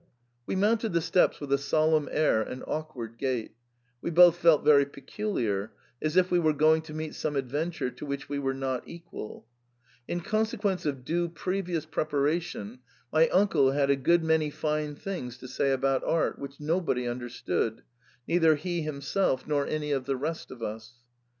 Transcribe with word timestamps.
"We 0.47 0.55
mounted 0.55 0.93
the 0.93 0.99
steps 1.01 1.39
with 1.39 1.53
a 1.53 1.59
solemn 1.59 2.09
air 2.11 2.41
and 2.41 2.63
awk 2.65 2.95
ward 2.95 3.19
gait; 3.19 3.53
we 4.01 4.09
both 4.09 4.37
felt 4.37 4.65
very 4.65 4.83
peculiar, 4.83 5.73
as 6.01 6.17
if 6.17 6.31
we 6.31 6.39
were 6.39 6.53
going 6.53 6.81
to 6.81 6.93
meet 6.95 7.13
some 7.13 7.35
adventure 7.35 7.91
to 7.91 8.05
which 8.07 8.27
we 8.27 8.39
were 8.39 8.55
not 8.55 8.87
equal 8.87 9.45
In 10.07 10.21
consequence 10.21 10.87
of 10.87 11.05
due 11.05 11.29
previous 11.29 11.85
preparatioij 11.85 12.79
my 13.13 13.27
uncle 13.29 13.73
had 13.73 13.91
a 13.91 13.95
good 13.95 14.23
many 14.23 14.49
fine 14.49 14.95
things 14.95 15.37
to 15.37 15.47
say 15.47 15.71
about 15.71 16.03
art, 16.03 16.39
which 16.39 16.59
nobody 16.59 17.07
understood, 17.07 17.83
neither 18.27 18.55
he 18.55 18.81
himself 18.81 19.45
nor 19.45 19.67
any 19.67 19.91
of 19.91 20.05
the 20.07 20.17
rest 20.17 20.49
of 20.49 20.63
us. 20.63 20.95